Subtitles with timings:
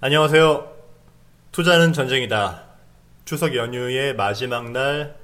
[0.00, 0.70] 안녕하세요.
[1.52, 2.64] 투자는 전쟁이다.
[3.24, 5.16] 추석 연휴의 마지막 날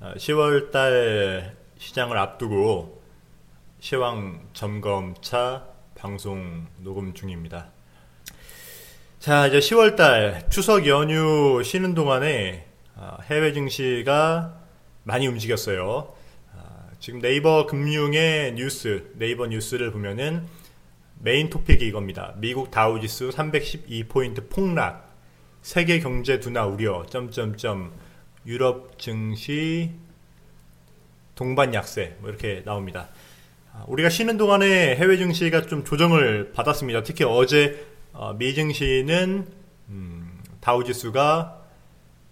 [0.00, 3.02] 10월달 어, 시장을 앞두고
[3.80, 5.64] 시황 점검차
[5.96, 7.70] 방송 녹음 중입니다.
[9.18, 14.54] 자, 이제 10월 달 추석 연휴 쉬는 동안에 어, 해외 증시가
[15.02, 16.14] 많이 움직였어요.
[16.52, 20.46] 어, 지금 네이버 금융의 뉴스, 네이버 뉴스를 보면은
[21.20, 22.34] 메인 토픽이 이겁니다.
[22.36, 25.16] 미국 다우지수 312포인트 폭락,
[25.62, 27.92] 세계 경제 둔화 우려, 점점점,
[28.46, 29.90] 유럽 증시
[31.34, 33.08] 동반 약세, 뭐 이렇게 나옵니다.
[33.72, 37.02] 아, 우리가 쉬는 동안에 해외 증시가 좀 조정을 받았습니다.
[37.02, 39.46] 특히 어제 어, 미 증시는
[39.88, 41.62] 음, 다우지수가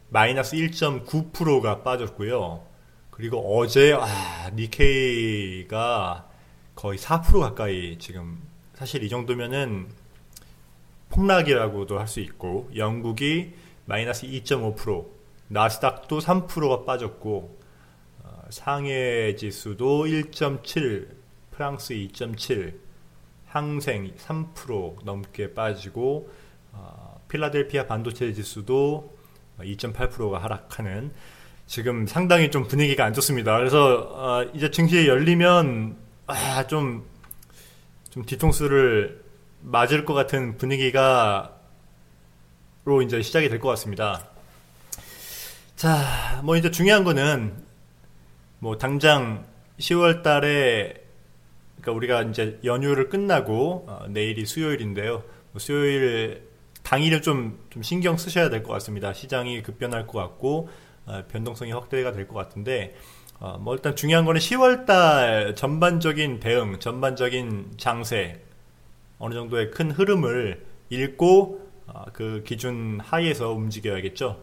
[0.08, 2.64] 마이너스 1.9%가 빠졌고요.
[3.10, 6.28] 그리고 어제 아, 니케이가
[6.74, 8.40] 거의 4% 가까이 지금
[8.76, 9.88] 사실 이 정도면은
[11.08, 13.54] 폭락이라고도 할 수 있고 영국이
[13.86, 15.06] 마이너스 2.5%
[15.48, 17.58] 나스닥도 3%가 빠졌고
[18.22, 21.08] 어, 상해 지수도 1.7
[21.52, 22.74] 프랑스 2.7
[23.46, 26.30] 항생 3% 넘게 빠지고
[26.72, 29.16] 어, 필라델피아 반도체 지수도
[29.58, 31.12] 2.8%가 하락하는
[31.66, 33.56] 지금 상당히 좀 분위기가 안 좋습니다.
[33.56, 35.96] 그래서 어, 이제 증시 열리면
[36.26, 37.06] 아, 좀
[38.16, 39.22] 좀 뒤통수를
[39.60, 41.52] 맞을 것 같은 분위기가
[42.86, 44.26] 로 이제 시작이 될 것 같습니다.
[45.76, 47.52] 자, 뭐 이제 중요한 거는
[48.58, 49.44] 뭐 당장
[49.78, 50.94] 10월 달에
[51.82, 55.22] 그러니까 우리가 이제 연휴를 끝나고 어, 내일이 수요일인데요.
[55.52, 56.48] 뭐 수요일
[56.84, 59.12] 당일은 좀, 좀 신경 쓰셔야 될 것 같습니다.
[59.12, 60.70] 시장이 급변할 것 같고
[61.04, 62.94] 어, 변동성이 확대가 될 것 같은데
[63.38, 68.40] 어, 뭐 일단 중요한 거는 10월달 전반적인 대응, 전반적인 장세
[69.18, 74.42] 어느 정도의 큰 흐름을 읽고 어, 그 기준 하에서 움직여야겠죠.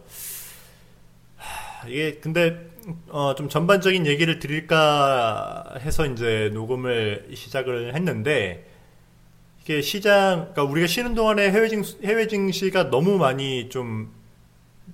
[1.36, 2.70] 하, 이게 근데
[3.08, 8.70] 어, 좀 전반적인 얘기를 드릴까 해서 이제 녹음을 시작을 했는데
[9.62, 14.12] 이게 시장, 그러니까 우리가 쉬는 동안에 해외 증 해외 증시가 너무 많이 좀,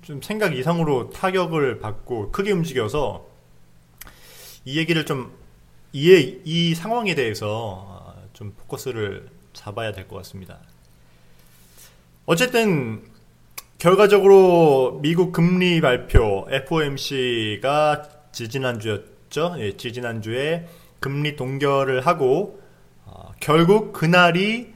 [0.01, 3.30] 좀 생각 이상으로 타격을 받고 크게 움직여서
[4.65, 5.31] 이 얘기를 좀
[5.93, 10.59] 이해 이 상황에 대해서 어, 좀 포커스를 잡아야 될 것 같습니다.
[12.25, 13.03] 어쨌든
[13.77, 19.55] 결과적으로 미국 금리 발표 FOMC가 지지난주였죠.
[19.57, 20.67] 예, 지지난주에
[20.99, 22.61] 금리 동결을 하고
[23.05, 24.71] 어, 결국 그날이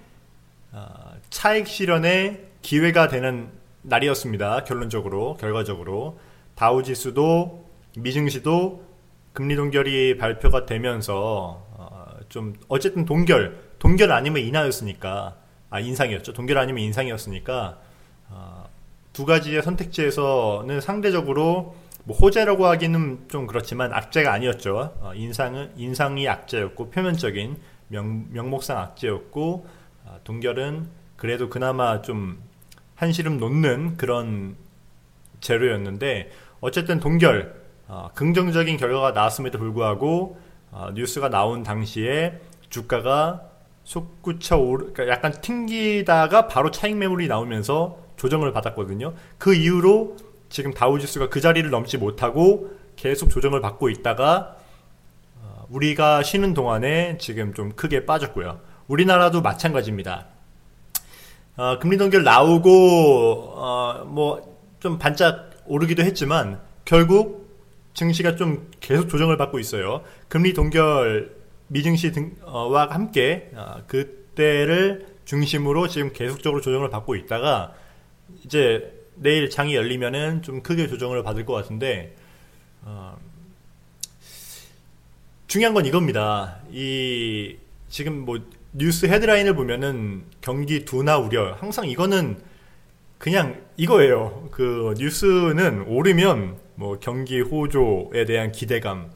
[0.71, 3.49] 어, 차익 실현의 기회가 되는
[3.83, 4.63] 날이었습니다.
[4.63, 6.19] 결론적으로 결과적으로
[6.55, 8.83] 다우지수도 미증시도
[9.35, 15.35] 금리 동결이 발표가 되면서 어, 좀 어쨌든 동결 동결 아니면 인하였으니까
[15.69, 16.33] 아 인상이었죠.
[16.33, 17.77] 동결 아니면 인상이었으니까
[18.29, 18.69] 어,
[19.11, 21.75] 두 가지의 선택지에서는 상대적으로
[22.05, 24.95] 뭐 호재라고 하기는 좀 그렇지만 악재가 아니었죠.
[25.01, 27.57] 어, 인상은 인상이 악재였고 표면적인
[27.89, 29.67] 명, 명목상 악재였고
[30.05, 32.41] 어, 동결은 그래도 그나마 좀
[32.95, 34.55] 한시름 놓는 그런
[35.41, 36.31] 재료였는데
[36.61, 40.39] 어쨌든 동결 어, 긍정적인 결과가 나왔음에도 불구하고
[40.71, 43.43] 어, 뉴스가 나온 당시에 주가가
[43.83, 49.13] 솟구쳐 오르, 그러니까 약간 튕기다가 바로 차익 매물이 나오면서 조정을 받았거든요.
[49.37, 50.17] 그 이후로
[50.49, 54.57] 지금 다우지수가 그 자리를 넘지 못하고 계속 조정을 받고 있다가
[55.41, 58.59] 어, 우리가 쉬는 동안에 지금 좀 크게 빠졌고요.
[58.87, 60.27] 우리나라도 마찬가지입니다.
[61.57, 67.44] 어, 금리 동결 나오고 어, 뭐 좀 반짝 오르기도 했지만 결국
[67.95, 70.03] 증시가 좀 계속 조정을 받고 있어요.
[70.27, 71.35] 금리 동결
[71.67, 77.73] 미증시 등과 함께 어, 그때를 중심으로 지금 계속적으로 조정을 받고 있다가
[78.43, 82.15] 이제 내일 장이 열리면은 좀 크게 조정을 받을 것 같은데
[82.83, 83.17] 어,
[85.47, 86.59] 중요한 건 이겁니다.
[86.71, 87.55] 이
[87.89, 88.39] 지금 뭐
[88.73, 92.37] 뉴스 헤드라인을 보면은 경기 둔화 우려 항상 이거는
[93.17, 94.49] 그냥 이거예요.
[94.51, 99.09] 그 뉴스는 오르면 뭐 경기 호조에 대한 기대감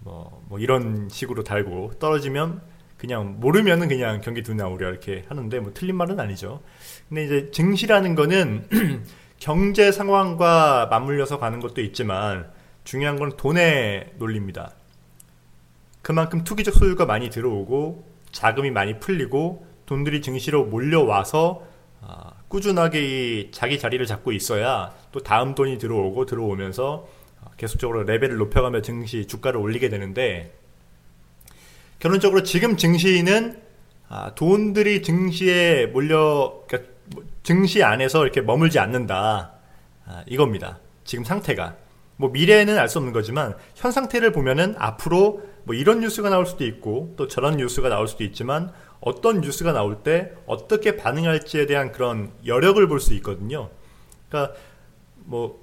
[0.00, 2.60] 뭐, 뭐 이런 식으로 달고 떨어지면
[2.96, 6.62] 그냥 모르면은 그냥 경기 둔화 우려 이렇게 하는데 뭐 틀린 말은 아니죠.
[7.08, 8.68] 근데 이제 증시라는 거는
[9.38, 12.50] 경제 상황과 맞물려서 가는 것도 있지만
[12.84, 14.72] 중요한 건 돈의 논리입니다.
[16.00, 21.62] 그만큼 투기적 소유가 많이 들어오고 자금이 많이 풀리고 돈들이 증시로 몰려와서
[22.00, 27.08] 아, 꾸준하게 자기 자리를 잡고 있어야 또 다음 돈이 들어오고 들어오면서
[27.56, 30.52] 계속적으로 레벨을 높여가며 증시 주가를 올리게 되는데
[31.98, 33.60] 결론적으로 지금 증시는
[34.08, 39.52] 아, 돈들이 증시에 몰려 그러니까 뭐 증시 안에서 이렇게 머물지 않는다.
[40.04, 40.78] 아, 이겁니다.
[41.04, 41.76] 지금 상태가.
[42.16, 46.64] 뭐 미래에는 알 수 없는 거지만 현 상태를 보면은 앞으로 뭐 이런 뉴스가 나올 수도
[46.64, 48.72] 있고 또 저런 뉴스가 나올 수도 있지만
[49.06, 53.70] 어떤 뉴스가 나올 때 어떻게 반응할지에 대한 그런 여력을 볼 수 있거든요.
[54.28, 54.56] 그러니까
[55.14, 55.60] 뭐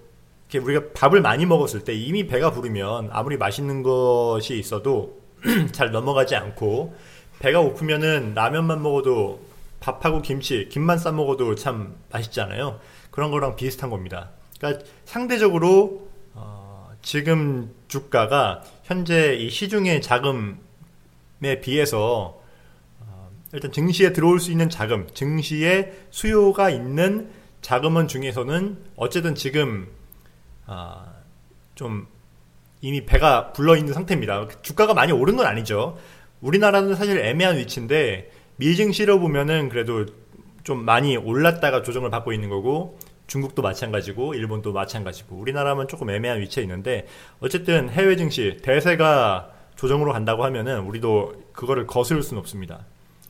[0.50, 5.20] 이렇게 우리가 밥을 많이 먹었을 때 이미 배가 부르면 아무리 맛있는 것이 있어도
[5.74, 6.96] 잘 넘어가지 않고
[7.40, 9.42] 배가 고프면은 라면만 먹어도
[9.82, 12.80] 밥하고 김치, 김만 싸 먹어도 참 맛있잖아요.
[13.12, 14.30] 그런 거랑 비슷한 겁니다.
[14.58, 22.43] 그러니까 상대적으로 어, 지금 주가가 현재 이 시중의 자금에 비해서 어,
[23.54, 27.30] 일단 증시에 들어올 수 있는 자금, 증시에 수요가 있는
[27.62, 29.88] 자금원 중에서는 어쨌든 지금
[30.66, 31.06] 어,
[31.76, 32.08] 좀
[32.82, 34.48] 이미 배가 불러 있는 상태입니다.
[34.64, 35.98] 주가가 많이 오른 건 아니죠.
[36.42, 40.08] 우리나라는 사실 애매한 위치인데 미증시로 보면은 그래도
[40.64, 42.98] 좀 많이 올랐다가 조정을 받고 있는 거고
[43.28, 47.08] 중국도 마찬가지고 일본도 마찬가지고 우리나라는 조금 애매한 위치에 있는데
[47.40, 52.86] 어쨌든 해외 증시 대세가 조정으로 간다고 하면은 우리도 그거를 거스를 수는 없습니다.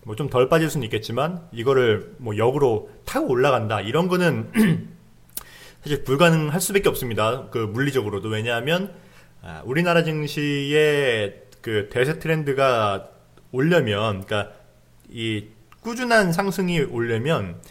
[0.05, 4.51] 뭐 좀 덜 빠질 수는 있겠지만 이거를 뭐 역으로 타고 올라간다 이런 거는
[5.83, 7.49] 사실 불가능할 수밖에 없습니다.
[7.49, 8.93] 그 물리적으로도 왜냐하면
[9.41, 13.09] 아, 우리나라 증시의 그 대세 트렌드가
[13.51, 14.53] 오려면, 그러니까
[15.09, 15.47] 이
[15.81, 17.61] 꾸준한 상승이 오려면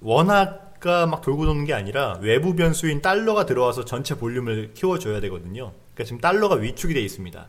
[0.00, 5.72] 원화가 막 돌고 도는 게 아니라 외부 변수인 달러가 들어와서 전체 볼륨을 키워줘야 되거든요.
[5.94, 7.48] 그러니까 지금 달러가 위축이 되어 있습니다.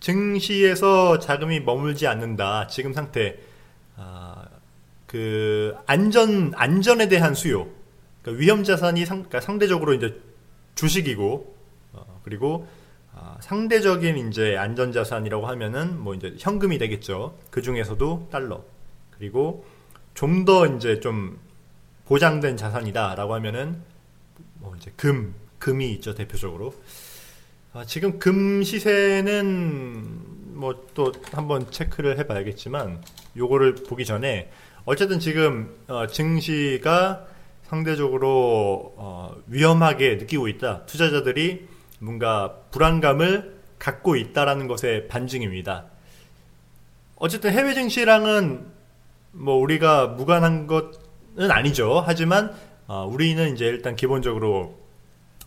[0.00, 2.66] 증시에서 자금이 머물지 않는다.
[2.68, 3.38] 지금 상태,
[3.96, 4.46] 아,
[5.06, 7.68] 그 안전 안전에 대한 수요,
[8.22, 10.20] 그러니까 위험 자산이 상, 그러니까 상대적으로 이제
[10.74, 11.56] 주식이고
[11.92, 12.66] 어, 그리고
[13.12, 17.38] 어, 상대적인 이제 안전 자산이라고 하면은 뭐 이제 현금이 되겠죠.
[17.50, 18.62] 그 중에서도 달러
[19.12, 19.64] 그리고
[20.14, 21.38] 좀 더 이제 좀
[22.06, 23.82] 보장된 자산이다라고 하면은
[24.54, 26.74] 뭐 이제 금 금이 있죠 대표적으로.
[27.76, 33.02] 아, 지금 금 시세는 뭐 또 한번 체크를 해봐야겠지만
[33.36, 34.50] 요거를 보기 전에
[34.86, 37.26] 어쨌든 지금 어, 증시가
[37.64, 40.86] 상대적으로 어, 위험하게 느끼고 있다.
[40.86, 41.68] 투자자들이
[41.98, 45.84] 뭔가 불안감을 갖고 있다라는 것의 반증입니다.
[47.16, 48.64] 어쨌든 해외 증시랑은
[49.32, 52.02] 뭐 우리가 무관한 것은 아니죠.
[52.06, 52.54] 하지만
[52.86, 54.78] 어, 우리는 이제 일단 기본적으로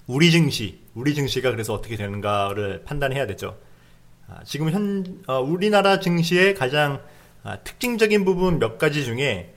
[0.06, 3.58] 우리 증시, 우리 증시가 그래서 어떻게 되는가를 판단해야 되죠.
[4.28, 7.02] 아, 지금 현 어, 우리나라 증시의 가장
[7.42, 9.54] 아, 특징적인 부분 몇 가지 중에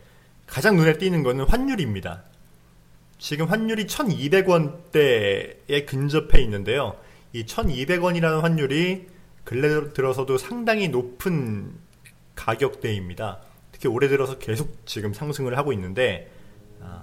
[0.46, 2.22] 가장 눈에 띄는 것은 환율입니다.
[3.18, 6.94] 지금 환율이 1200원대에 근접해 있는데요.
[7.32, 9.08] 이 1200원이라는 환율이
[9.42, 11.72] 근래 들어서도 상당히 높은
[12.36, 13.40] 가격대입니다.
[13.72, 16.30] 특히 올해 들어서 계속 지금 상승을 하고 있는데,
[16.80, 17.02] 아,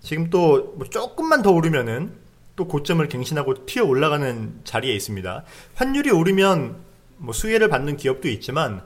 [0.00, 2.23] 지금 또뭐 조금만 더 오르면은
[2.56, 5.44] 또 고점을 갱신하고 튀어 올라가는 자리에 있습니다.
[5.74, 6.76] 환율이 오르면
[7.16, 8.82] 뭐 수혜를 받는 기업도 있지만,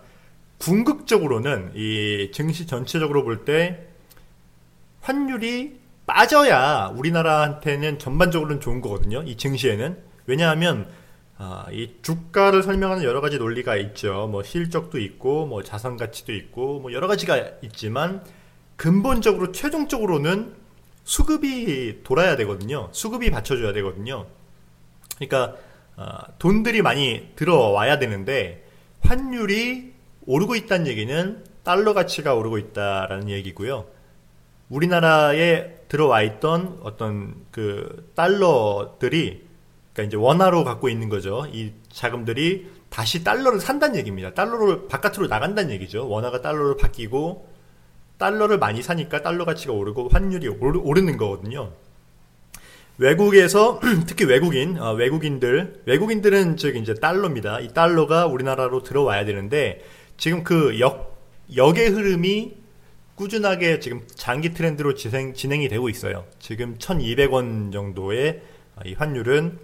[0.59, 3.87] 궁극적으로는 이 증시 전체적으로 볼 때
[5.01, 9.23] 환율이 빠져야 우리나라한테는 전반적으로는 좋은 거거든요.
[9.23, 9.97] 이 증시에는.
[10.27, 10.89] 왜냐하면
[11.37, 14.27] 아, 이 주가를 설명하는 여러 가지 논리가 있죠.
[14.29, 18.25] 뭐 실적도 있고, 뭐 자산 가치도 있고, 뭐 여러 가지가 있지만
[18.75, 20.55] 근본적으로 최종적으로는
[21.09, 22.91] 수급이 돌아야 되거든요.
[22.93, 24.27] 수급이 받쳐줘야 되거든요.
[25.17, 25.57] 그러니까
[25.97, 28.69] 아, 돈들이 많이 들어와야 되는데
[29.01, 29.95] 환율이
[30.27, 33.87] 오르고 있다는 얘기는 달러 가치가 오르고 있다라는 얘기고요.
[34.69, 39.49] 우리나라에 들어와 있던 어떤 그 달러들이
[39.95, 41.47] 그러니까 이제 원화로 갖고 있는 거죠.
[41.51, 44.35] 이 자금들이 다시 달러를 산다는 얘기입니다.
[44.35, 46.07] 달러를 바깥으로 나간다는 얘기죠.
[46.07, 47.49] 원화가 달러로 바뀌고
[48.19, 51.73] 달러를 많이 사니까 달러 가치가 오르고 환율이 오르, 는 거거든요.
[52.99, 57.61] 외국에서 특히 외국인 어, 외국인들 외국인들은 즉 이제 달러입니다.
[57.61, 59.85] 이 달러가 우리나라로 들어와야 되는데
[60.17, 61.17] 지금 그 역
[61.55, 62.57] 역의 흐름이
[63.15, 66.25] 꾸준하게 지금 장기 트렌드로 진행, 진행이 되고 있어요.
[66.39, 68.43] 지금 1200원 정도의
[68.85, 69.59] 이 환율은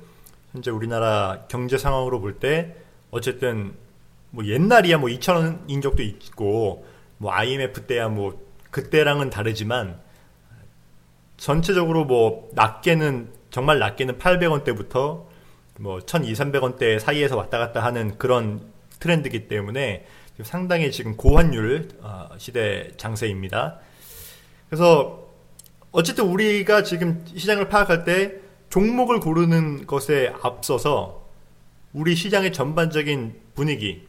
[0.53, 2.75] 현재 우리나라 경제 상황으로 볼 때
[3.11, 3.75] 어쨌든
[4.31, 6.87] 뭐 옛날이야 뭐 2,000원인 적도 있고
[7.19, 10.01] 뭐 IMF 때야 뭐 그때랑은 다르지만
[11.37, 15.27] 전체적으로 뭐 낮게는 정말 낮게는 800원대부터
[15.79, 20.07] 뭐 1,200, 300원대 사이에서 왔다 갔다 하는 그런 트렌드이기 때문에
[20.43, 23.79] 상당히 지금 고환율 어, 시대 장세입니다.
[24.69, 25.29] 그래서
[25.93, 28.41] 어쨌든 우리가 지금 시장을 파악할 때
[28.71, 31.29] 종목을 고르는 것에 앞서서
[31.93, 34.09] 우리 시장의 전반적인 분위기,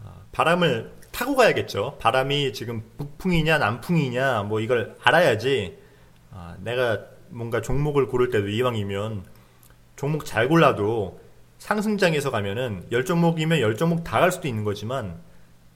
[0.00, 1.96] 어, 바람을 타고 가야겠죠.
[2.00, 5.78] 바람이 지금 북풍이냐 남풍이냐 뭐 이걸 알아야지
[6.32, 9.24] 아, 내가 뭔가 종목을 고를 때도 이왕이면
[9.96, 11.20] 종목 잘 골라도
[11.58, 15.20] 상승장에서 가면은 열 종목이면 열 종목 다 갈 수도 있는 거지만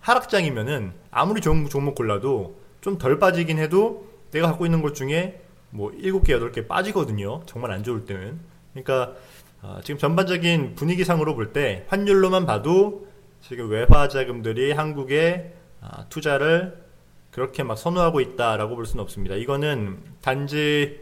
[0.00, 5.90] 하락장이면은 아무리 좋은 종목 골라도 좀 덜 빠지긴 해도 내가 갖고 있는 것 중에 뭐
[5.92, 7.42] 7개, 8개 빠지거든요.
[7.46, 8.38] 정말 안 좋을 때는.
[8.72, 9.14] 그러니까
[9.62, 13.06] 어, 지금 전반적인 분위기상으로 볼 때 환율로만 봐도
[13.46, 16.82] 지금 외화 자금들이 한국에 아, 투자를
[17.30, 19.34] 그렇게 막 선호하고 있다라고 볼 수는 없습니다.
[19.34, 20.98] 이거는 단지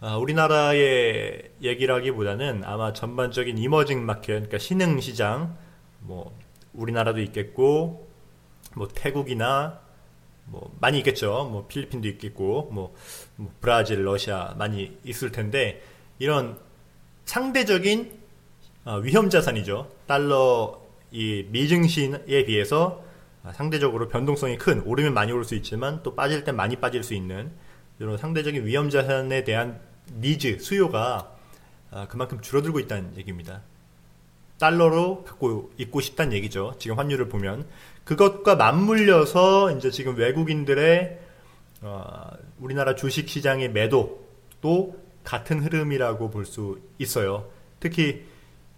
[0.00, 5.56] 아, 우리나라의 얘기라기보다는 아마 전반적인 이머징 마켓, 그러니까 신흥 시장,
[5.98, 6.36] 뭐
[6.72, 8.08] 우리나라도 있겠고,
[8.76, 9.80] 뭐 태국이나
[10.44, 11.48] 뭐 많이 있겠죠.
[11.50, 12.94] 뭐 필리핀도 있겠고, 뭐,
[13.34, 15.82] 뭐 브라질, 러시아 많이 있을 텐데
[16.20, 16.58] 이런
[17.24, 18.20] 상대적인
[18.84, 19.88] 어, 위험 자산이죠.
[20.06, 20.81] 달러
[21.12, 23.04] 이 미증시에 비해서
[23.54, 27.50] 상대적으로 변동성이 큰 오르면 많이 오를 수 있지만 또 빠질 땐 많이 빠질 수 있는
[27.98, 29.80] 이런 상대적인 위험 자산에 대한
[30.20, 31.36] 니즈 수요가
[31.90, 33.60] 아, 그만큼 줄어들고 있다는 얘기입니다.
[34.58, 36.74] 달러로 갖고 있고 싶다는 얘기죠.
[36.78, 37.66] 지금 환율을 보면
[38.04, 41.18] 그것과 맞물려서 이제 지금 외국인들의
[41.82, 47.50] 어, 우리나라 주식 시장의 매도도 같은 흐름이라고 볼 수 있어요.
[47.80, 48.24] 특히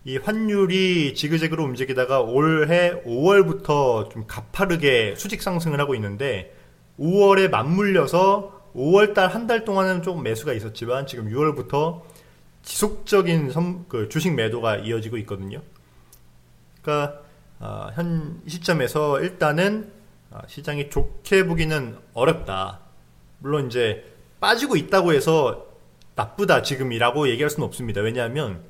[0.07, 6.55] 이 환율이 지그재그로 움직이다가 올해 5월부터 좀 가파르게 수직 상승을 하고 있는데
[6.99, 12.03] 5월에 맞물려서 5월 달 한 달 동안은 조금 매수가 있었지만 지금 6월부터
[12.63, 15.63] 지속적인 선, 그 주식 매도가 이어지고 있거든요.
[16.83, 17.21] 그러니까
[17.61, 19.91] 어, 현 시점에서 일단은
[20.31, 22.81] 어, 시장이 좋게 보기는 어렵다.
[23.39, 24.05] 물론 이제
[24.41, 25.67] 빠지고 있다고 해서
[26.17, 28.01] 나쁘다 지금이라고 얘기할 수는 없습니다.
[28.01, 28.63] 왜냐하면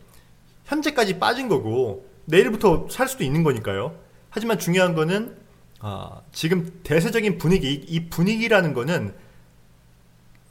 [0.64, 3.98] 현재까지 빠진 거고 내일부터 살 수도 있는 거니까요.
[4.30, 5.36] 하지만 중요한 거는
[5.80, 9.14] 어, 지금 대세적인 분위기 이 분위기라는 거는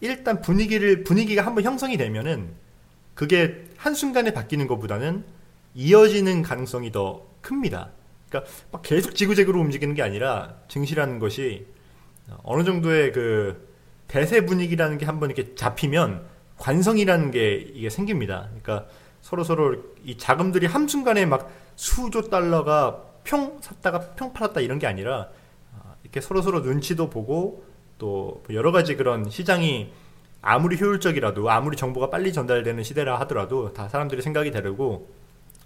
[0.01, 2.53] 일단 분위기를 분위기가 한번 형성이 되면은
[3.15, 5.24] 그게 한순간에 바뀌는 것보다는
[5.75, 7.89] 이어지는 가능성이 더 큽니다.
[8.29, 11.65] 그러니까 막 계속 지구재구로 움직이는 게 아니라 증시라는 것이
[12.43, 13.67] 어느 정도의 그
[14.08, 16.25] 대세 분위기라는 게 한번 이렇게 잡히면
[16.58, 18.50] 관성이라는 게 이게 생깁니다.
[18.62, 18.88] 그러니까
[19.24, 25.30] 서로 서로 이 자금들이 한순간에 막 수조 달러가 평 샀다가 평 팔았다 이런 게 아니라
[25.74, 27.65] 아, 이렇게 서로 서로 눈치도 보고
[27.98, 29.94] 또 여러 가지 그런 시장이
[30.42, 35.10] 아무리 효율적이라도 아무리 정보가 빨리 전달되는 시대라 하더라도 다 사람들이 생각이 다르고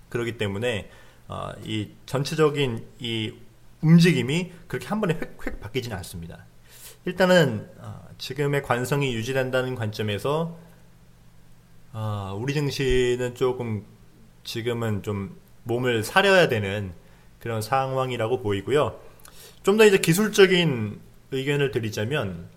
[0.09, 0.91] 그러기 때문에
[1.27, 3.33] 어, 이 전체적인 이
[3.81, 6.45] 움직임이 그렇게 한 번에 획획 바뀌지는 않습니다.
[7.05, 10.66] 일단은 어, 지금의 관성이 유지된다는 관점에서
[11.93, 13.85] 어, 우리 증시는 조금
[14.43, 16.93] 지금은 좀 몸을 사려야 되는
[17.39, 18.99] 그런 상황이라고 보이고요.
[19.63, 20.99] 좀 더 이제 기술적인
[21.31, 22.47] 의견을 드리자면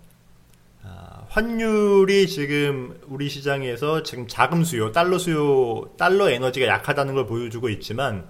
[0.83, 7.69] 아, 환율이 지금 우리 시장에서 지금 자금 수요, 달러 수요, 달러 에너지가 약하다는 걸 보여주고
[7.69, 8.27] 있지만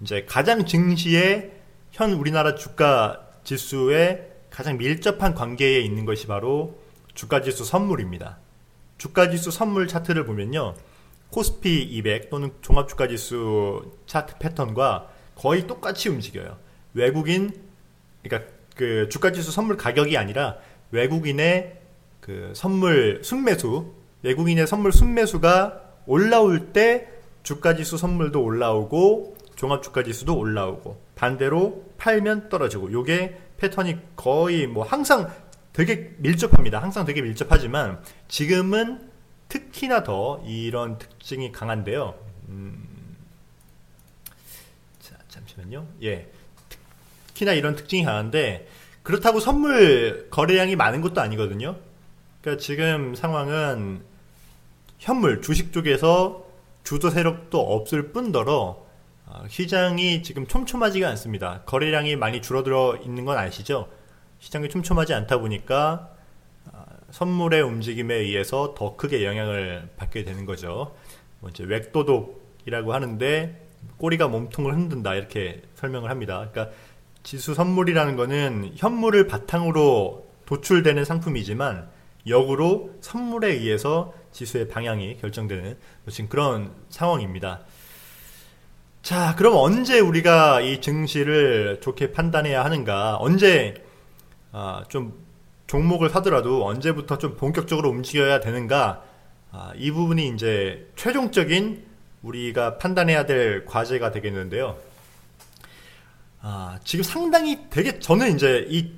[0.00, 1.52] 이제 가장 증시에
[1.92, 6.80] 현 우리나라 주가 지수에 가장 밀접한 관계에 있는 것이 바로
[7.14, 8.38] 주가 지수 선물입니다.
[9.02, 10.76] 주가지수 선물 차트를 보면요.
[11.30, 16.56] 코스피 200 또는 종합주가지수 차트 패턴과 거의 똑같이 움직여요.
[16.94, 17.50] 외국인,
[18.22, 20.58] 그러니까 그 주가지수 선물 가격이 아니라
[20.92, 21.80] 외국인의
[22.20, 23.92] 그 선물 순매수,
[24.22, 27.08] 외국인의 선물 순매수가 올라올 때
[27.42, 35.28] 주가지수 선물도 올라오고 종합주가지수도 올라오고 반대로 팔면 떨어지고 요게 패턴이 거의 뭐 항상
[35.72, 36.82] 되게 밀접합니다.
[36.82, 39.10] 항상 되게 밀접하지만 지금은
[39.48, 42.14] 특히나 더 이런 특징이 강한데요.
[42.48, 43.16] 음,
[45.00, 45.86] 자, 잠시만요.
[46.02, 46.30] 예.
[47.28, 48.68] 특히나 이런 특징이 강한데
[49.02, 51.76] 그렇다고 선물 거래량이 많은 것도 아니거든요.
[52.40, 54.02] 그러니까 지금 상황은
[54.98, 56.46] 현물 주식 쪽에서
[56.84, 58.86] 주도 세력도 없을 뿐더러
[59.26, 61.62] 어, 시장이 지금 촘촘하지가 않습니다.
[61.66, 63.88] 거래량이 많이 줄어들어 있는 건 아시죠?
[64.42, 66.10] 시장이 촘촘하지 않다 보니까
[66.72, 70.96] 아, 선물의 움직임에 의해서 더 크게 영향을 받게 되는 거죠.
[71.38, 73.68] 뭐 이제 웩도독이라고 하는데
[73.98, 76.48] 꼬리가 몸통을 흔든다 이렇게 설명을 합니다.
[76.50, 76.74] 그러니까
[77.22, 81.88] 지수 선물이라는 거는 현물을 바탕으로 도출되는 상품이지만
[82.26, 85.78] 역으로 선물에 의해서 지수의 방향이 결정되는
[86.10, 87.60] 지금 그런 상황입니다.
[89.02, 93.18] 자, 그럼 언제 우리가 이 증시를 좋게 판단해야 하는가?
[93.18, 93.81] 언제
[94.52, 95.14] 아, 좀
[95.66, 99.02] 종목을 사더라도 언제부터 좀 본격적으로 움직여야 되는가
[99.50, 101.84] 아, 이 부분이 이제 최종적인
[102.22, 104.78] 우리가 판단해야 될 과제가 되겠는데요.
[106.40, 108.92] 아, 지금 상당히 되게 저는 이제 이,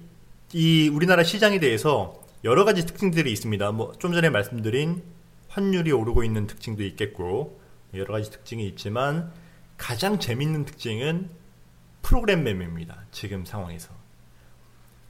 [0.52, 3.72] 이 우리나라 시장에 대해서 여러 가지 특징들이 있습니다.
[3.72, 5.02] 뭐 좀 전에 말씀드린
[5.48, 7.60] 환율이 오르고 있는 특징도 있겠고
[7.94, 9.32] 여러 가지 특징이 있지만
[9.76, 11.30] 가장 재밌는 특징은
[12.02, 13.04] 프로그램 매매입니다.
[13.12, 14.03] 지금 상황에서.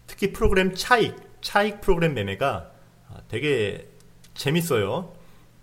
[0.06, 2.70] 특히 프로그램 차익, 차익 프로그램 매매가
[3.08, 3.88] 아, 되게
[4.34, 5.14] 재밌어요.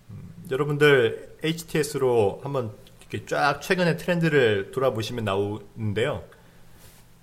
[0.09, 6.23] 음, 여러분들 HTS로 한번 이렇게 쫙 최근의 트렌드를 돌아보시면 나오는데요.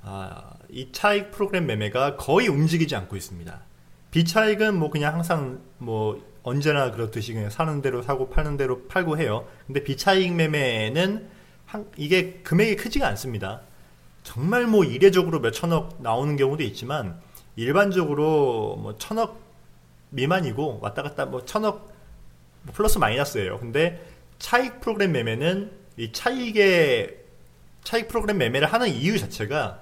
[0.02, 3.60] 아, 이 차익 프로그램 매매가 거의 움직이지 않고 있습니다.
[4.10, 9.46] 비차익은 뭐 그냥 항상 뭐 언제나 그렇듯이 그냥 사는 대로 사고 파는 대로 팔고 해요.
[9.66, 11.28] 근데 비차익 매매는
[11.66, 13.62] 한, 이게 금액이 크지가 않습니다.
[14.28, 17.18] 정말 뭐 이례적으로 몇 천억 나오는 경우도 있지만
[17.56, 19.40] 일반적으로 뭐 천억
[20.10, 21.90] 미만이고 왔다 갔다 뭐 천억
[22.62, 23.58] 뭐 플러스 마이너스예요.
[23.58, 24.06] 근데
[24.38, 27.16] 차익 프로그램 매매는 이 차익의
[27.84, 29.80] 차익 프로그램 매매를 하는 이유 자체가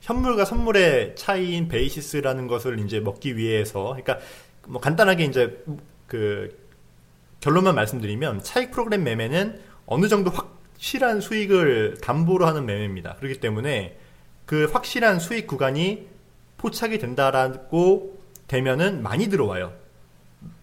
[0.00, 4.20] 현물과 선물의 차이인 베이시스라는 것을 이제 먹기 위해서 그러니까
[4.66, 5.62] 뭐 간단하게 이제
[6.06, 6.66] 그
[7.40, 13.14] 결론만 말씀드리면 차익 프로그램 매매는 어느 정도 확 실한 수익을 담보로 하는 매매입니다.
[13.14, 13.96] 그렇기 때문에
[14.44, 16.06] 그 확실한 수익 구간이
[16.58, 19.72] 포착이 된다라고 되면은 많이 들어와요.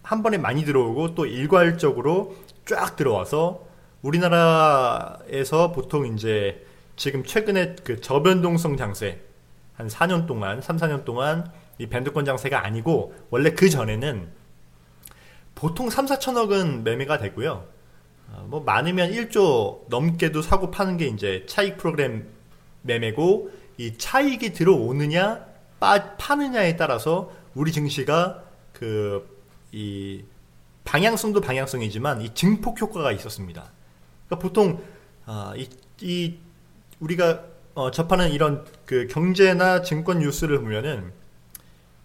[0.04, 2.36] 한 번에 많이 들어오고 또 일괄적으로
[2.66, 3.66] 쫙 들어와서
[4.02, 6.64] 우리나라에서 보통 이제
[6.94, 9.20] 지금 최근에 그 저변동성 장세
[9.74, 14.28] 한 4년 동안, 3, 4년 동안 이 밴드권 장세가 아니고 원래 그 전에는
[15.56, 17.71] 보통 3, 4천억은 매매가 되고요.
[18.32, 22.28] 어, 뭐 많으면 1조 넘게도 사고 파는 게 이제 차익 프로그램
[22.82, 25.46] 매매고 이 차익이 들어오느냐
[25.80, 29.32] 빠, 파느냐에 따라서 우리 증시가 그
[29.72, 30.22] 이
[30.84, 33.72] 방향성도 방향성이지만 이 증폭 효과가 있었습니다.
[34.26, 34.82] 그러니까 보통
[35.24, 35.68] 아, 이,
[36.00, 36.36] 이
[37.00, 41.12] 우리가 어, 접하는 이런 그 경제나 증권 뉴스를 보면은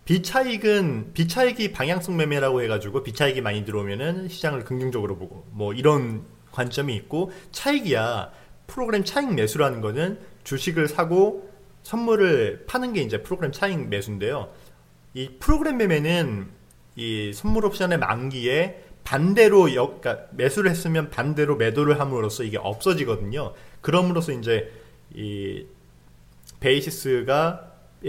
[0.08, 7.34] 비차익은 비차익이 방향성 매매라고 해가지고 비차익이 많이 들어오면은 시장을 긍정적으로 보고 뭐 이런 관점이 있고
[7.52, 8.32] 차익이야
[8.68, 11.52] 프로그램 차익 매수라는 거는 주식을 사고
[11.84, 14.50] 선물을 파는 게 이제 프로그램 차익 매수인데요.
[15.14, 16.48] 이 프로그램 매매는
[16.96, 23.54] 이 선물 옵션의 만기에 반대로 역, 그러니까 매수를 했으면 반대로 매도를 함으로써 이게 없어지거든요.
[23.82, 24.72] 그럼으로써 이제
[25.14, 25.66] 이
[26.62, 27.67] 베이시스가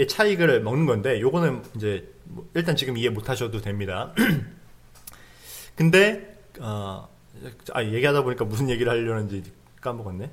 [0.08, 4.12] 차익을 먹는 건데 요거는 이제 뭐 일단 지금 이해 못 하셔도 됩니다.
[5.74, 7.08] 근데 어,
[7.72, 9.42] 아, 얘기하다 보니까 무슨 얘기를 하려는지
[9.80, 10.30] 까먹었네.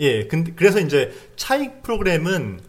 [0.00, 2.60] 예, 근데 그래서 이제 차익 프로그램은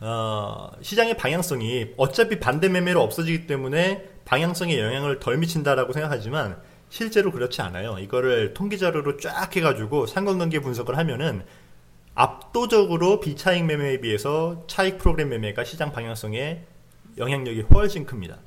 [0.00, 7.62] 어, 시장의 방향성이 어차피 반대 매매로 없어지기 때문에 방향성에 영향을 덜 미친다라고 생각하지만 실제로 그렇지
[7.62, 7.98] 않아요.
[7.98, 11.44] 이거를 통계 자료로 쫙 해가지고 상관관계 분석을 하면은
[12.14, 16.62] 압도적으로 비차익 매매에 비해서 차익 프로그램 매매가 시장 방향성에
[17.16, 18.38] 영향력이 훨씬 큽니다.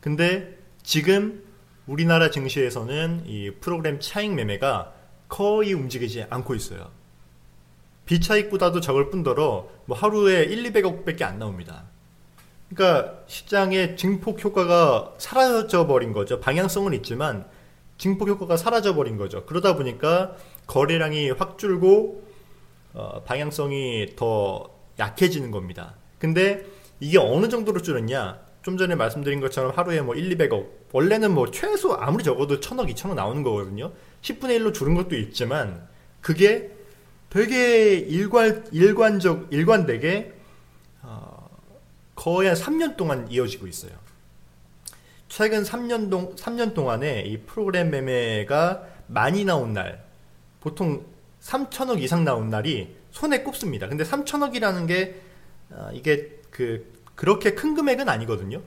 [0.00, 1.44] 근데 지금
[1.86, 4.92] 우리나라 증시에서는 이 프로그램 차익 매매가
[5.28, 6.90] 거의 움직이지 않고 있어요.
[8.06, 11.84] 비차익보다도 적을 뿐더러 뭐 하루에 1, 200억 밖에 안 나옵니다.
[12.68, 16.40] 그러니까 시장의 증폭 효과가 사라져 버린 거죠.
[16.40, 17.46] 방향성은 있지만
[17.98, 19.46] 증폭 효과가 사라져 버린 거죠.
[19.46, 22.24] 그러다 보니까 거래량이 확 줄고
[22.94, 25.94] 어, 방향성이 더 약해지는 겁니다.
[26.18, 26.64] 근데
[27.00, 28.40] 이게 어느 정도로 줄었냐?
[28.62, 30.68] 좀 전에 말씀드린 것처럼 하루에 뭐 1, 200억.
[30.92, 33.92] 원래는 뭐 최소 아무리 적어도 1000억, 2000억 나오는 거거든요.
[34.22, 35.86] 10분의 1로 줄은 것도 있지만
[36.22, 36.70] 그게
[37.28, 40.32] 되게 일관, 일관적, 일관되게
[41.02, 41.50] 어,
[42.14, 43.92] 거의 한 3년 동안 이어지고 있어요.
[45.28, 50.04] 최근 3년, 동, 3년 동안에 이 프로그램 매매가 많이 나온 날,
[50.60, 51.04] 보통
[51.44, 53.88] 3천억 이상 나온 날이 손에 꼽습니다.
[53.88, 55.20] 근데 3천억이라는 게
[55.70, 58.62] 어, 이게 그 그렇게 큰 금액은 아니거든요.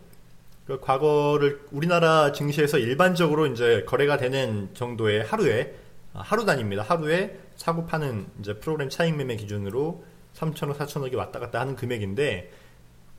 [0.65, 5.73] 그 과거를 우리나라 증시에서 일반적으로 이제 거래가 되는 정도의 하루에
[6.13, 6.83] 아, 하루 단위입니다.
[6.83, 10.03] 하루에 사고 파는 이제 프로그램 차익 매매 기준으로
[10.35, 12.51] 3천억, 4천억이 왔다 갔다 하는 금액인데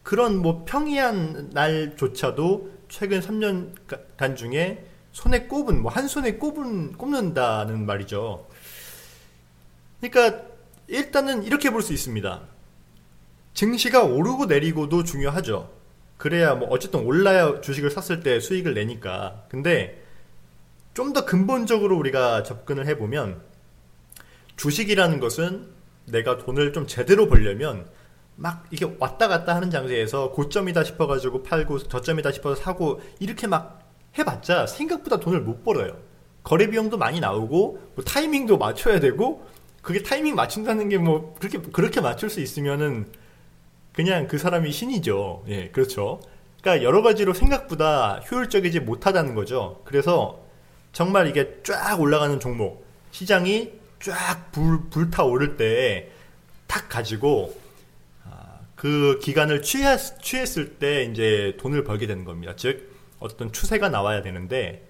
[0.05, 8.47] 그런 뭐 평이한 날조차도 최근 3년간 중에 손에 꼽은 뭐 한 손에 꼽은 꼽는다는 말이죠.
[10.01, 10.43] 그러니까
[10.87, 12.43] 일단은 이렇게 볼 수 있습니다.
[13.55, 15.71] 증시가 오르고 내리고도 중요하죠.
[16.17, 19.45] 그래야 뭐 어쨌든 올라야 주식을 샀을 때 수익을 내니까.
[19.49, 20.03] 근데
[20.95, 23.41] 좀 더 근본적으로 우리가 접근을 해보면
[24.57, 25.69] 주식이라는 것은
[26.07, 27.87] 내가 돈을 좀 제대로 벌려면
[28.35, 33.81] 막 이게 왔다 갔다 하는 장세에서 고점이다 싶어가지고 팔고 저점이다 싶어서 사고 이렇게 막
[34.19, 35.97] 해봤자 생각보다 돈을 못 벌어요.
[36.43, 39.47] 거래 비용도 많이 나오고 뭐 타이밍도 맞춰야 되고
[39.83, 43.07] 그게 타이밍 맞춘다는 게 뭐 그렇게 그렇게 맞출 수 있으면은
[43.93, 45.45] 그냥 그 사람이 신이죠.
[45.49, 46.21] 예, 그렇죠.
[46.61, 49.83] 그러니까 여러 가지로 생각보다 효율적이지 못하다는 거죠.
[49.85, 50.45] 그래서
[50.93, 56.11] 정말 이게 쫙 올라가는 종목 시장이 쫙 불, 불타오를 때
[56.69, 57.59] 탁 가지고
[58.25, 62.55] 아, 그 기간을 취했, 취했을 때 이제 돈을 벌게 되는 겁니다.
[62.57, 64.87] 즉 어떤 추세가 나와야 되는데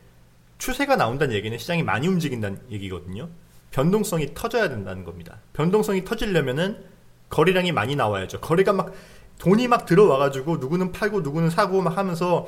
[0.59, 3.29] 추세가 나온다는 얘기는 시장이 많이 움직인다는 얘기거든요.
[3.71, 5.39] 변동성이 터져야 된다는 겁니다.
[5.53, 6.85] 변동성이 터지려면은
[7.31, 8.41] 거래량이 많이 나와야죠.
[8.41, 8.93] 거래가 막
[9.39, 12.47] 돈이 막 들어와가지고 누구는 팔고 누구는 사고 막 하면서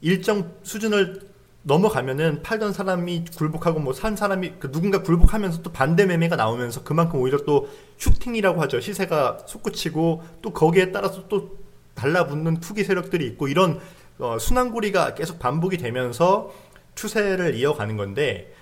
[0.00, 6.34] 일정 수준을 넘어가면은 팔던 사람이 굴복하고 뭐 산 사람이 그 누군가 굴복하면서 또 반대 매매가
[6.34, 8.80] 나오면서 그만큼 오히려 또 슈팅이라고 하죠.
[8.80, 11.56] 시세가 솟구치고 또 거기에 따라서 또
[11.94, 13.80] 달라붙는 투기 세력들이 있고 이런
[14.18, 16.52] 어, 순환고리가 계속 반복이 되면서
[16.96, 18.52] 추세를 이어가는 건데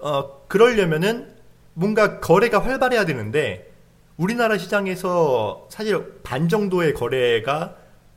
[0.00, 1.34] 어, 그러려면은
[1.74, 3.72] 뭔가 거래가 활발해야 되는데
[4.16, 7.76] 우리나라 시장에서 사실 반 정도의 거래가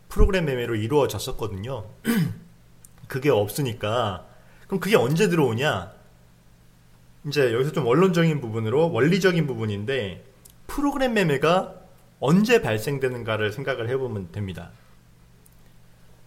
[0.10, 1.86] 프로그램 매매로 이루어졌었거든요.
[3.08, 4.26] 그게 없으니까
[4.68, 5.94] 그럼 그게 언제 들어오냐?
[7.28, 10.26] 이제 여기서 좀 원론적인 부분으로 원리적인 부분인데
[10.68, 11.76] 프로그램 매매가
[12.20, 14.72] 언제 발생되는가를 생각을 해보면 됩니다.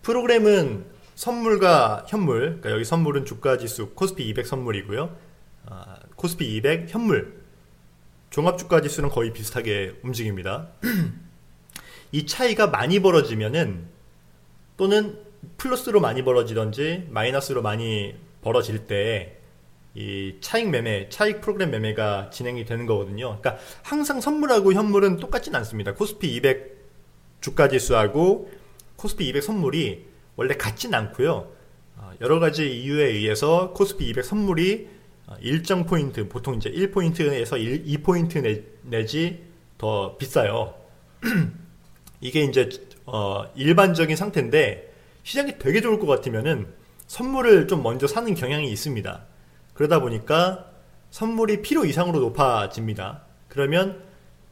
[0.03, 5.17] 프로그램은 선물과 현물, 그러니까 여기 선물은 주가지수 코스피 200 선물이고요.
[5.67, 7.43] 아, 코스피 200 현물,
[8.31, 10.69] 종합주가 지수는 거의 비슷하게 움직입니다.
[12.13, 13.87] 이 차이가 많이 벌어지면은
[14.77, 15.19] 또는
[15.59, 19.37] 플러스로 많이 벌어지던지 마이너스로 많이 벌어질 때
[19.97, 23.39] 이 차익 매매, 차익 프로그램 매매가 진행이 되는 거거든요.
[23.41, 25.95] 그러니까 항상 선물하고 현물은 똑같진 않습니다.
[25.95, 26.77] 코스피 200
[27.41, 28.51] 주가 지수하고
[28.97, 31.51] 코스피 200 선물이 원래 같진 않고요.
[31.97, 34.96] 어, 여러 가지 이유에 의해서 코스피 200 선물이 어,
[35.41, 39.47] 일정 포인트, 보통 이제 1포인트에서 1, 2포인트 내, 지
[39.79, 40.75] 더 비싸요.
[42.21, 42.69] 이게 이제
[43.05, 46.67] 어, 일반적인 상태인데 시장이 되게 좋을 것 같으면은
[47.07, 49.25] 선물을 좀 먼저 사는 경향이 있습니다.
[49.75, 50.71] 그러다 보니까
[51.11, 53.23] 선물이 필요 이상으로 높아집니다.
[53.49, 54.03] 그러면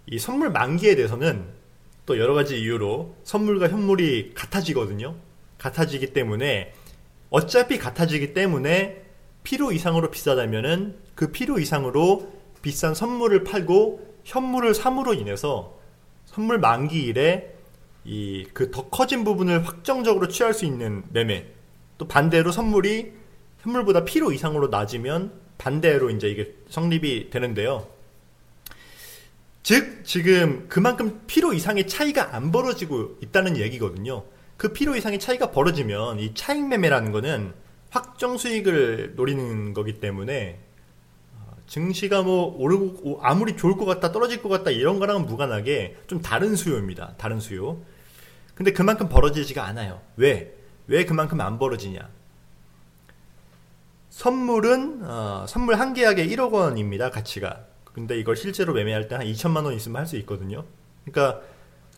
[0.06, 1.46] 이 선물 만기에 대해서는
[2.06, 5.16] 또 여러 가지 이유로 선물과 현물이 같아지거든요.
[5.58, 6.74] 같아지기 때문에
[7.30, 9.03] 어차피 같아지기 때문에
[9.44, 15.78] 필요 이상으로 비싸다면은 그 필요 이상으로 비싼 선물을 팔고 현물을 삼으로 인해서
[16.26, 17.54] 선물 만기일에
[18.07, 21.46] 이 그 더 커진 부분을 확정적으로 취할 수 있는 매매
[21.98, 23.12] 또 반대로 선물이
[23.61, 27.87] 현물보다 필요 이상으로 낮으면 반대로 이제 이게 성립이 되는데요.
[29.62, 34.24] 즉 지금 그만큼 필요 이상의 차이가 안 벌어지고 있다는 얘기거든요.
[34.59, 37.54] 그 필요 이상의 차이가 벌어지면 이 차익 매매라는 거는
[37.94, 40.59] 확정 수익을 노리는 거기 때문에
[41.37, 46.20] 어, 증시가 뭐 오르고 아무리 좋을 것 같다 떨어질 것 같다 이런 거랑은 무관하게 좀
[46.20, 47.14] 다른 수요입니다.
[47.18, 47.80] 다른 수요.
[48.57, 50.00] 근데 그만큼 벌어지지가 않아요.
[50.16, 50.57] 왜?
[50.88, 52.09] 왜 그만큼 안 벌어지냐?
[54.11, 57.11] 선물은 어, 선물 한 계약에 1억 원입니다.
[57.11, 57.64] 가치가.
[57.94, 60.64] 근데 이걸 실제로 매매할 때 한 2천만 원 있으면 할 수 있거든요.
[61.04, 61.42] 그러니까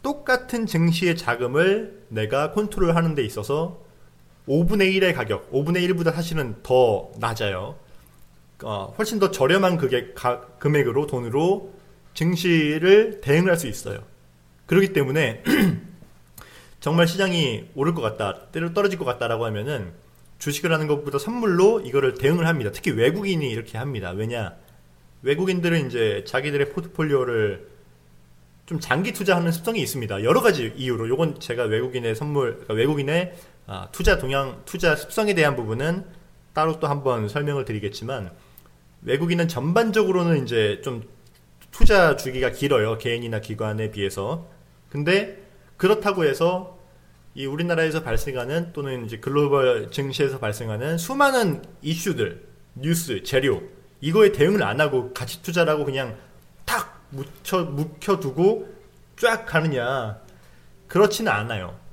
[0.03, 3.81] 똑같은 증시의 자금을 내가 컨트롤 하는 데 있어서
[4.49, 7.77] 5분의 1의 가격, 5분의 1보다 사실은 더 낮아요.
[8.63, 11.75] 어, 훨씬 더 저렴한 그게 가, 금액으로 돈으로
[12.15, 14.03] 증시를 대응할 수 있어요.
[14.67, 15.43] 그렇기 때문에
[16.81, 19.93] 정말 시장이 오를 것 같다, 때로 떨어질 것 같다라고 하면은
[20.39, 22.71] 주식을 하는 것보다 선물로 이거를 대응을 합니다.
[22.73, 24.11] 특히 외국인이 이렇게 합니다.
[24.11, 24.55] 왜냐?
[25.23, 27.69] 외국인들은 이제 자기들의 포트폴리오를
[28.67, 30.25] 좀 장기 투자하는 습성이 있습니다.
[30.25, 31.09] 여러 가지 이유로.
[31.09, 33.35] 요건 제가 외국인의 선물, 그러니까 외국인의
[33.67, 36.05] 아, 투자 동향, 투자 습성에 대한 부분은
[36.53, 38.31] 따로 또 한번 설명을 드리겠지만
[39.03, 41.03] 외국인은 전반적으로는 이제 좀
[41.71, 42.97] 투자 주기가 길어요.
[42.97, 44.49] 개인이나 기관에 비해서.
[44.89, 45.43] 근데
[45.77, 46.79] 그렇다고 해서
[47.35, 53.63] 이 우리나라에서 발생하는 또는 이제 글로벌 증시에서 발생하는 수많은 이슈들, 뉴스, 재료
[54.01, 56.17] 이거에 대응을 안 하고 가치 투자라고 그냥
[56.65, 58.75] 탁 묻혀 묵혀두고
[59.19, 60.21] 쫙 가느냐
[60.89, 61.86] 그렇지는 않아요.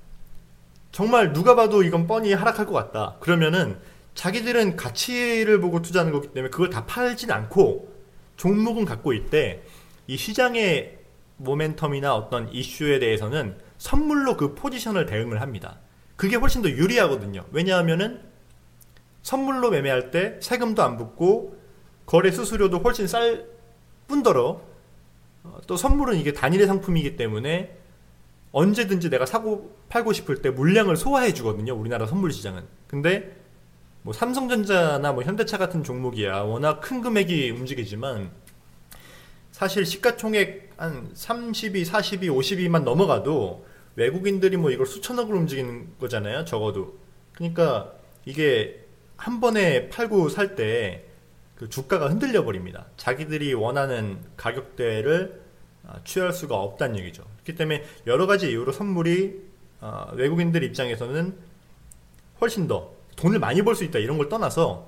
[0.93, 3.17] 정말 누가 봐도 이건 뻔히 하락할 것 같다.
[3.19, 3.79] 그러면은
[4.13, 7.91] 자기들은 가치를 보고 투자하는 거기 때문에 그걸 다 팔진 않고
[8.38, 9.63] 종목은 갖고 있대.
[10.06, 10.99] 이 시장의
[11.41, 15.79] 모멘텀이나 어떤 이슈에 대해서는 선물로 그 포지션을 대응을 합니다.
[16.15, 17.43] 그게 훨씬 더 유리하거든요.
[17.51, 18.21] 왜냐하면은
[19.23, 21.60] 선물로 매매할 때 세금도 안 붙고
[22.06, 23.47] 거래 수수료도 훨씬 쌀
[24.08, 24.62] 뿐더러
[25.43, 27.83] 어, 또 선물은 이게 단일의 상품이기 때문에
[28.54, 31.74] 언제든지 내가 사고 팔고 싶을 때 물량을 소화해 주거든요.
[31.74, 32.63] 우리나라 선물 시장은.
[32.88, 33.36] 근데
[34.04, 38.32] 뭐 삼성전자나 뭐 현대차 같은 종목이야 워낙 큰 금액이 움직이지만
[39.52, 46.46] 사실 시가총액 한 32, 42, 52만 넘어가도 외국인들이 뭐 이걸 수천억을 움직이는 거잖아요.
[46.46, 46.98] 적어도.
[47.34, 47.92] 그러니까
[48.26, 48.86] 이게
[49.18, 51.13] 한 번에 팔고 살 때
[51.56, 52.88] 그 주가가 흔들려 버립니다.
[52.98, 55.42] 자기들이 원하는 가격대를 아,
[56.06, 57.24] 취할 수가 없다는 얘기죠.
[57.43, 59.41] 그렇기 때문에 여러 가지 이유로 선물이
[59.82, 61.38] 아, 외국인들 입장에서는
[62.41, 64.88] 훨씬 더 돈을 많이 벌 수 있다 이런 걸 떠나서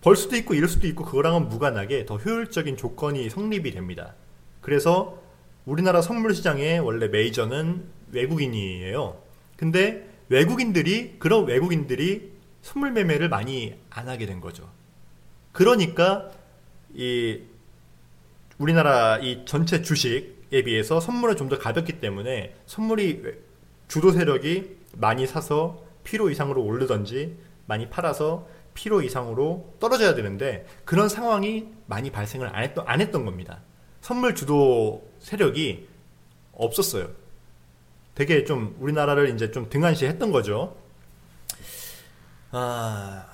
[0.00, 4.14] 벌 수도 있고 이럴 수도 있고 그거랑은 무관하게 더 효율적인 조건이 성립이 됩니다.
[4.60, 5.18] 그래서
[5.64, 9.20] 우리나라 선물 시장의 원래 메이저는 외국인이에요.
[9.56, 14.68] 근데 외국인들이 그런 외국인들이 선물 매매를 많이 안 하게 된 거죠.
[15.52, 16.30] 그러니까
[16.94, 17.40] 이
[18.60, 23.24] 우리나라 이 전체 주식에 비해서 선물은 좀 더 가볍기 때문에 선물이
[23.88, 31.68] 주도 세력이 많이 사서 필요 이상으로 오르던지 많이 팔아서 필요 이상으로 떨어져야 되는데 그런 상황이
[31.86, 33.60] 많이 발생을 안 했던, 안 했던 겁니다.
[34.02, 35.88] 선물 주도 세력이
[36.52, 37.08] 없었어요.
[38.14, 40.76] 되게 좀 우리나라를 이제 좀 등한시 했던 거죠.
[42.52, 43.26] 아,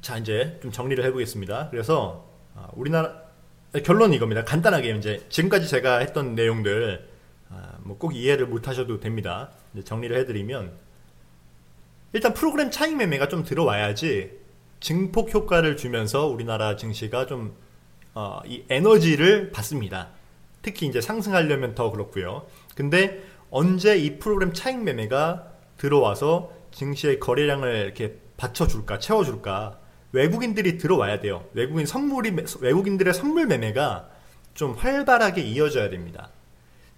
[0.00, 1.68] 자, 이제 좀 정리를 해보겠습니다.
[1.70, 2.24] 그래서,
[2.54, 3.25] 아, 우리나라,
[3.82, 4.44] 결론은 이겁니다.
[4.44, 7.08] 간단하게 이제 지금까지 제가 했던 내용들,
[7.50, 9.50] 아, 뭐꼭 이해를 못 하셔도 됩니다.
[9.84, 10.72] 정리를 해드리면,
[12.12, 14.30] 일단 프로그램 차익 매매가 좀 들어와야지
[14.80, 17.54] 증폭 효과를 주면서 우리나라 증시가 좀,
[18.14, 20.08] 어, 이 에너지를 받습니다.
[20.62, 22.46] 특히 이제 상승하려면 더 그렇고요.
[22.74, 29.78] 근데 언제 이 프로그램 차익 매매가 들어와서 증시의 거래량을 이렇게 받쳐줄까, 채워줄까.
[30.16, 31.44] 외국인들이 들어와야 돼요.
[31.52, 34.08] 외국인 선물이, 외국인들의 선물 매매가
[34.54, 36.30] 좀 활발하게 이어져야 됩니다.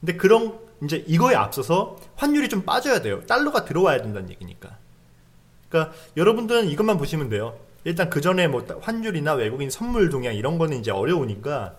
[0.01, 3.21] 근데 그런, 이제 이거에 앞서서 환율이 좀 빠져야 돼요.
[3.27, 4.79] 달러가 들어와야 된다는 얘기니까.
[5.69, 7.59] 그러니까 여러분들은 이것만 보시면 돼요.
[7.83, 11.75] 일단 그 전에 뭐 환율이나 외국인 선물 동향 이런 거는 이제 어려우니까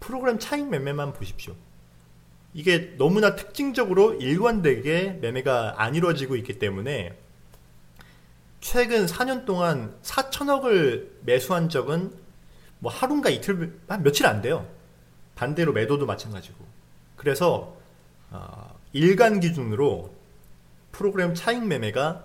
[0.00, 1.54] 프로그램 차익 매매만 보십시오.
[2.52, 7.16] 이게 너무나 특징적으로 일관되게 매매가 안 이루어지고 있기 때문에
[8.64, 12.10] 최근 4년 동안 4천억을 매수한 적은
[12.78, 14.66] 뭐 하루인가 이틀, 한 며칠 안 돼요.
[15.34, 16.64] 반대로 매도도 마찬가지고.
[17.14, 17.76] 그래서,
[18.30, 20.14] 어, 일간 기준으로
[20.92, 22.24] 프로그램 차익 매매가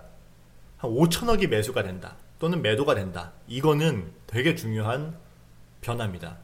[0.78, 2.16] 한 5천억이 매수가 된다.
[2.40, 3.34] 또는 매도가 된다.
[3.50, 5.18] 이거는 되게 중요한
[5.82, 6.38] 변화입니다.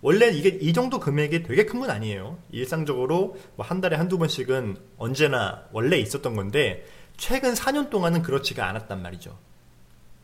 [0.00, 2.38] 원래 이게 이 정도 금액이 되게 큰 건 아니에요.
[2.50, 9.02] 일상적으로 뭐 한 달에 한두 번씩은 언제나 원래 있었던 건데 최근 4년 동안은 그렇지가 않았단
[9.02, 9.36] 말이죠.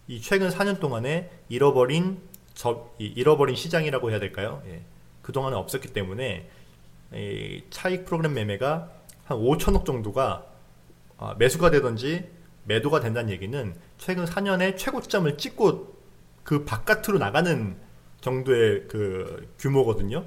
[0.09, 2.20] 이 최근 4년 동안에 잃어버린
[2.55, 4.62] 저, 잃어버린 시장이라고 해야 될까요?
[4.66, 4.83] 예.
[5.22, 6.48] 그동안은 없었기 때문에
[7.70, 8.90] 차익 프로그램 매매가
[9.24, 10.46] 한 5천억 정도가
[11.18, 12.29] 아, 매수가 되든지
[12.64, 15.94] 매도가 된다는 얘기는 최근 4년에 최고점을 찍고
[16.42, 17.76] 그 바깥으로 나가는
[18.20, 20.24] 정도의 그 규모거든요.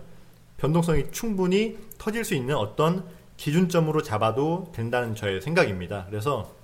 [0.58, 3.08] 변동성이 충분히 터질 수 있는 어떤
[3.44, 6.06] 기준점으로 잡아도 된다는 저의 생각입니다.
[6.10, 6.56] 그래서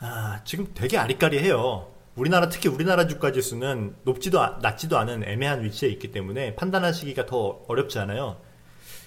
[0.00, 1.86] 아, 지금 되게 아리까리해요.
[2.16, 7.96] 우리나라 특히 우리나라 주가 지수는 높지도 낮지도 않은 애매한 위치에 있기 때문에 판단하시기가 더 어렵지
[8.00, 8.40] 않아요.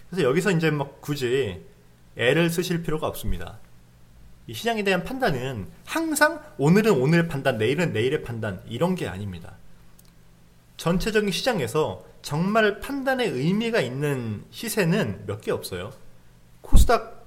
[0.10, 1.62] 그래서 여기서 이제 막 굳이
[2.15, 3.60] 애를 쓰실 필요가 없습니다.
[4.47, 9.58] 이 시장에 대한 판단은 항상 오늘은 오늘 판단, 내일은 내일의 판단 이런 게 아닙니다.
[10.78, 15.91] 전체적인 시장에서 정말 판단에 의미가 있는 시세는 몇 개 없어요.
[16.62, 17.19] 코스닥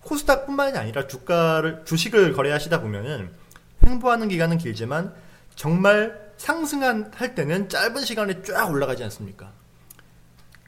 [0.00, 3.30] 코스닥뿐만이 아니라 주가를 주식을 거래하시다 보면은
[3.84, 5.14] 횡보하는 기간은 길지만
[5.54, 9.52] 정말 상승한 할 때는 짧은 시간에 쫙 올라가지 않습니까?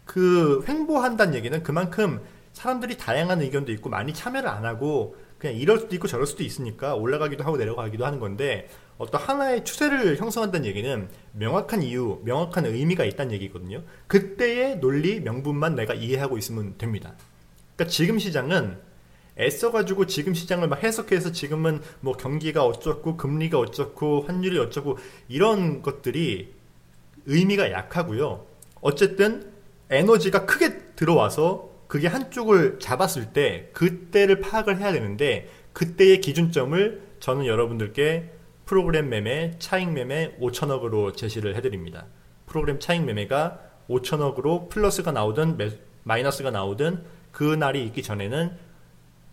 [0.05, 2.21] 그 횡보한다는 얘기는 그만큼
[2.53, 6.95] 사람들이 다양한 의견도 있고 많이 참여를 안 하고 그냥 이럴 수도 있고 저럴 수도 있으니까
[6.95, 13.33] 올라가기도 하고 내려가기도 하는 건데 어떤 하나의 추세를 형성한다는 얘기는 명확한 이유, 명확한 의미가 있다는
[13.33, 13.83] 얘기거든요.
[14.07, 17.15] 그때의 논리, 명분만 내가 이해하고 있으면 됩니다.
[17.77, 18.79] 그러니까 지금 시장은
[19.39, 26.55] 애써가지고 지금 시장을 막 해석해서 지금은 뭐 경기가 어쩌고 금리가 어쩌고 환율이 어쩌고 이런 것들이
[27.27, 28.47] 의미가 약하고요.
[28.81, 29.53] 어쨌든
[29.91, 38.31] 에너지가 크게 들어와서 그게 한쪽을 잡았을 때 그때를 파악을 해야 되는데 그때의 기준점을 저는 여러분들께
[38.67, 42.07] 프로그램 매매, 차익 매매 5천억으로 제시를 해드립니다.
[42.47, 45.59] 프로그램 차익 매매가 5천억으로 플러스가 나오든
[46.05, 48.57] 마이너스가 나오든 그 날이 있기 전에는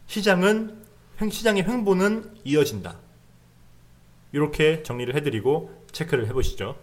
[0.07, 0.81] 시장은
[1.29, 2.97] 시장의 횡보는 이어진다.
[4.31, 6.77] 이렇게 정리를 해드리고 체크를 해보시죠.